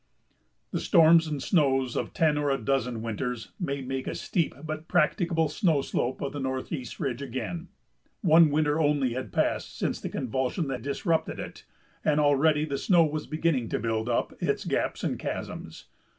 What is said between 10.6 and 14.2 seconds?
that disrupted it, and already the snow was beginning to build